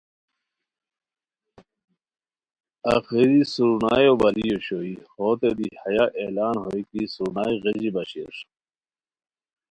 آخری 2.95 3.41
سرنایو 3.53 4.13
باری 4.21 4.45
اوشوئے 4.51 4.93
،ہوتین 5.13 5.53
دی 5.57 5.69
ہیہ 5.81 6.05
اعلان 6.21 6.55
ہوئے 6.63 6.81
کی 6.89 7.01
سرنائے 7.13 7.55
غیژی 7.63 7.89
باشئیر 7.95 8.35